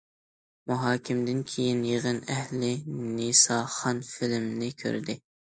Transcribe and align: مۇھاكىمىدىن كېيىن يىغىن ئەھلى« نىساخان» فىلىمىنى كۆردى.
مۇھاكىمىدىن 0.69 1.43
كېيىن 1.51 1.83
يىغىن 1.89 2.21
ئەھلى« 2.37 2.71
نىساخان» 3.19 4.03
فىلىمىنى 4.11 4.73
كۆردى. 4.83 5.19